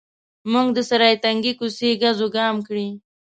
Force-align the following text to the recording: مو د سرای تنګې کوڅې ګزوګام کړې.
مو 0.51 0.61
د 0.75 0.77
سرای 0.89 1.15
تنګې 1.23 1.51
کوڅې 1.59 1.89
ګزوګام 2.01 2.55
کړې. 2.67 2.87